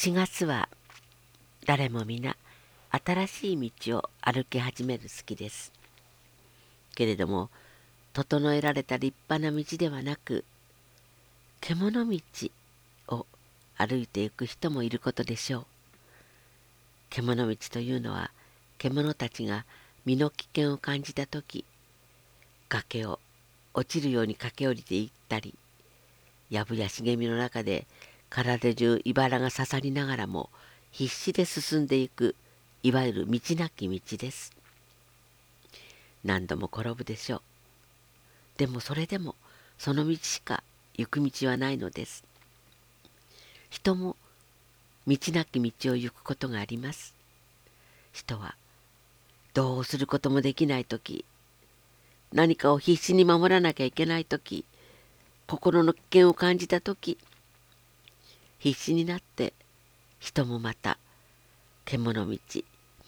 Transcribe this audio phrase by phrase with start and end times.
[0.00, 0.68] 4月は
[1.66, 2.36] 誰も皆
[3.04, 5.72] 新しい道を歩き始める好きです。
[6.94, 7.50] けれども
[8.12, 10.44] 整えられた立派な道ではなく
[11.60, 12.20] 獣道
[13.08, 13.26] を
[13.76, 15.66] 歩いていく人もいることでしょう。
[17.10, 18.30] 獣道というのは
[18.78, 19.64] 獣たちが
[20.04, 21.64] 身の危険を感じた時
[22.68, 23.18] 崖を
[23.74, 25.56] 落ちるように駆け下りていったり
[26.50, 27.88] 藪や茂みの中で
[28.30, 30.50] 体中茨が刺さりながらも
[30.90, 32.34] 必死で進んでいく
[32.82, 34.52] いわゆる道なき道です。
[36.24, 37.42] 何度も転ぶでしょう。
[38.58, 39.34] でもそれでも
[39.78, 40.62] その道しか
[40.96, 42.24] 行く道はないのです。
[43.70, 44.16] 人も
[45.06, 47.14] 道なき道を行くことがあります。
[48.12, 48.54] 人は
[49.54, 51.24] どうすることもできない時
[52.32, 54.64] 何かを必死に守らなきゃいけない時
[55.46, 57.16] 心の危険を感じた時
[58.58, 59.52] 必死になって
[60.18, 60.98] 人もまた
[61.84, 62.38] 獣道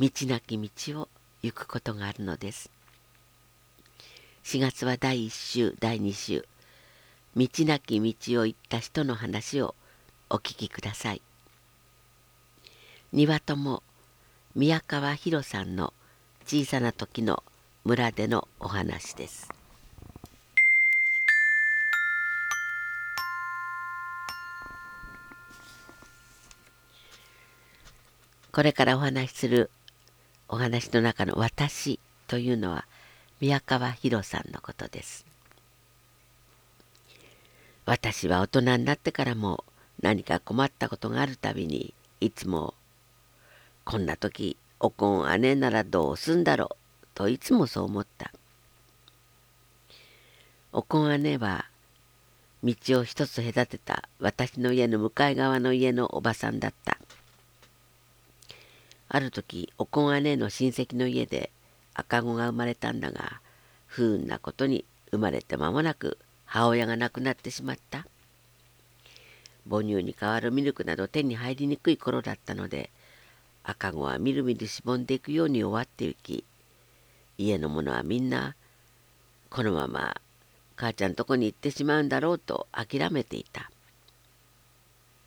[0.00, 1.08] 道なき道を
[1.42, 2.70] 行くことがあるのです。
[4.44, 6.46] 4月は第1週第2週
[7.36, 9.74] 道なき道を行った人の話を
[10.30, 11.22] お聞きください。
[13.12, 13.82] 庭友
[14.54, 15.92] 宮川博さんの
[16.46, 17.42] 小さな時の
[17.84, 19.59] 村でのお話です。
[28.52, 29.70] これからお話しする
[30.48, 32.84] お話の中の「私」というのは
[33.40, 35.24] 宮川博さんのことです。
[37.86, 39.64] 私は大人になってからも
[40.00, 42.74] 何か困ったことがあるたびにいつも
[43.84, 48.32] 「こんな時おこん姉ならどうすんだろう」といつもそう思った。
[50.72, 51.66] おこん姉は
[52.62, 56.99] 道を一つ隔てた私の家の向かい側の家のおばさんだった。
[59.12, 61.50] ある時おこん姉の親戚の家で
[61.94, 63.40] 赤子が生まれたんだが
[63.88, 68.06] 不運なことに生まれて間もなく母親が亡くなってしまった。
[69.68, 72.90] 母乳に代わるミルクなど手に入りにくい頃だったので
[73.64, 76.44] 赤子はみるみるしぼんでいくように終わってゆき
[77.36, 78.54] 家の者はみんな
[79.48, 80.14] このまま
[80.76, 83.72] 母ちゃんとこに行ってしまうんだろうと諦めていた。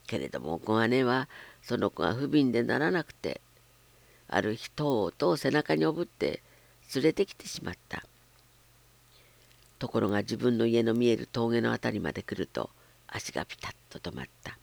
[0.07, 1.27] けれども小姉は
[1.61, 3.41] その子が不憫でならなくて
[4.35, 6.41] ある日とうと背中におぶって
[6.95, 8.03] 連れてきてしまった。
[9.79, 12.69] ところが自分の家の見える峠の辺りまで来ると
[13.07, 14.57] 足がピタッと止まった。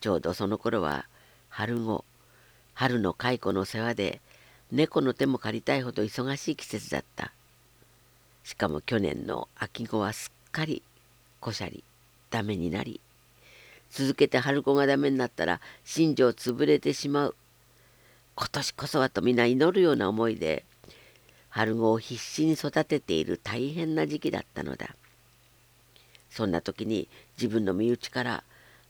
[0.00, 1.06] ちょうどその頃は
[1.48, 2.04] 春後
[2.74, 4.20] 春の蚕の世話で
[4.70, 7.32] 猫の手も借りたいほど忙しい季節だった。
[8.44, 10.82] しかも去年の秋後はすっかり
[11.40, 11.84] こしゃり
[12.30, 13.00] ダメになり
[13.90, 17.36] 続けて春子がダメになったら新庄潰れてしまう。
[18.34, 20.64] 今年こそはと皆祈るような思いで
[21.50, 24.96] 春子を必死に育てている大変な時期だったのだ。
[26.30, 28.44] そんな時に自分の身内から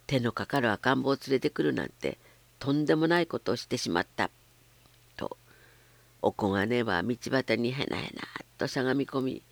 [0.07, 2.19] 手のかかる赤ん坊を連れてくるなんて
[2.61, 4.31] とんでもないことをしてしまった。
[5.17, 5.37] と
[6.23, 9.43] おこがねは道端にへなへなっとしゃがみ込み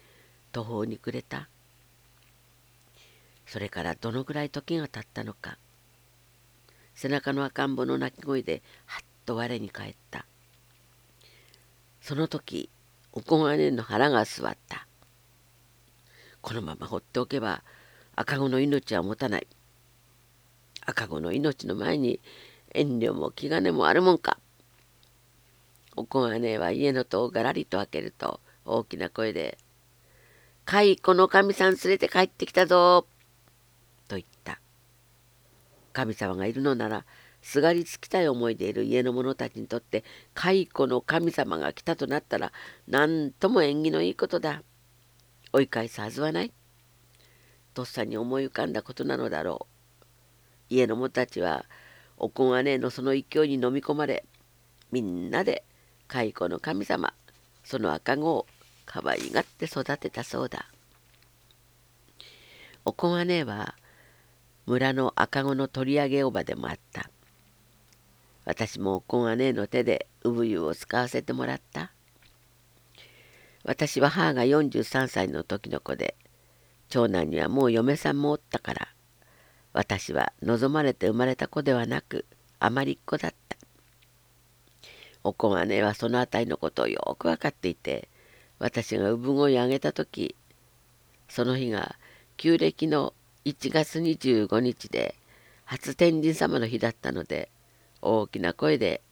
[0.52, 1.48] 途方に暮れた。
[3.44, 5.58] それからどのぐらい時が経ったのか。
[6.94, 10.26] 背中の赤ん坊の泣き声ではっと我に返った。
[12.00, 12.68] その時
[13.12, 14.88] おこがねの腹が据わった。
[16.40, 17.62] このまま放っておけば
[18.16, 19.46] 赤子の命は持たない。
[20.84, 22.18] 赤子の命の前に
[22.74, 24.40] 遠慮も気兼ねもあるもんか。
[25.94, 29.58] おこがねは家の戸をがらりと開けると大きな声で
[30.66, 33.06] 「蚕の神さん連れて帰ってきたぞ」
[34.08, 34.60] と言った。
[35.92, 37.04] 神様がいるのなら
[37.42, 42.52] すがりつきたい思いでいる家の者たちにとって蚕の神様が来たとなったら
[42.86, 44.62] 何とも縁起のいいことだ。
[45.52, 46.52] 追い返すはずはない。
[47.74, 50.04] とっさに思い浮かんだことなのだろう
[50.68, 51.64] 家の者たちは
[52.16, 54.24] おこがねのその勢いに飲み込まれ
[54.90, 55.64] みんなで
[56.08, 57.14] 蚕の神様
[57.64, 58.46] その赤子を
[58.86, 60.66] 可愛がって育てたそうだ。
[62.84, 63.74] おこがねは
[64.66, 67.10] 村の赤子の取り上げおばでもあった。
[68.50, 71.92] 私もこがねの手で産湯を使わせてもらった。
[73.62, 76.16] 私は母が43歳の時の子で
[76.88, 78.88] 長男にはもう嫁さんもおったから
[79.72, 82.26] 私は望まれて生まれた子ではなく
[82.58, 83.56] あまりっ子だった。
[85.22, 88.08] おこがねはその辺りのことをよく分かっていて
[88.58, 90.34] 私が産声を上げた時
[91.28, 91.94] その日が
[92.36, 93.14] 旧暦の
[93.44, 95.14] 1月25日で
[95.66, 97.48] 初天神様の日だったので
[98.02, 99.02] 大きな声で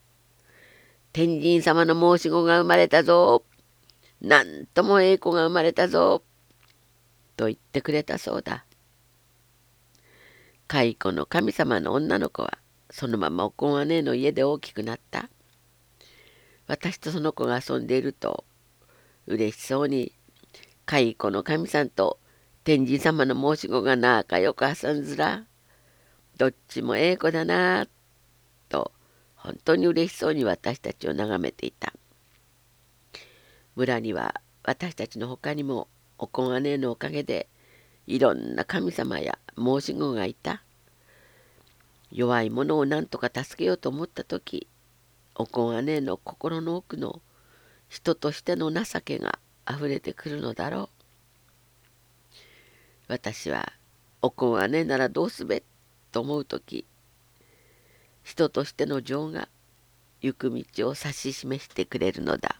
[1.13, 3.45] 「天神様の申し子が生まれたぞ
[4.21, 6.23] なんともええ子が生まれたぞ」
[7.37, 8.65] と言ってくれたそうだ。
[10.67, 12.59] 蚕の神様の女の子は
[12.91, 15.31] そのままおこん姉の家で大きくなった。
[16.67, 18.45] 私とその子が遊んでいると
[19.27, 20.13] 嬉しそうに
[20.87, 22.19] 蚕の神さんと
[22.65, 25.45] 天神様の申し子が仲良く遊んずら
[26.37, 27.93] どっちもええ子だなと
[29.39, 31.93] 本当に嬉しそうに私たちを眺めていた。
[33.77, 35.89] 村には私たちの他にも
[36.19, 37.49] おこん姉のおかげで
[38.07, 40.63] いろんな神様や申し子がいた。
[42.11, 44.67] 弱い者を何とか助けようと思った時
[45.35, 47.23] おこん姉の心の奥の
[47.89, 50.89] 人としての情けがあふれてくるのだろう。
[53.07, 53.73] 私は
[54.21, 55.63] おこん姉ならどうすべ
[56.11, 56.85] と思う時
[58.29, 59.49] 人としての情が
[60.21, 62.57] 行く道を指し示してくれるのだ。